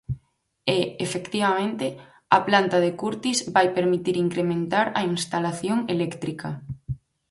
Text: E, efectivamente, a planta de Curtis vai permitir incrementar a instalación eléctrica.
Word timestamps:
E, 0.77 0.79
efectivamente, 1.05 1.85
a 2.37 2.39
planta 2.47 2.77
de 2.85 2.91
Curtis 3.01 3.37
vai 3.55 3.67
permitir 3.77 4.15
incrementar 4.25 4.87
a 4.99 5.01
instalación 5.13 5.77
eléctrica. 5.95 6.49